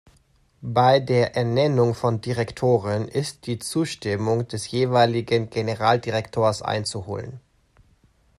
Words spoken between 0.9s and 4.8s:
der Ernennung von Direktoren ist die Zustimmung des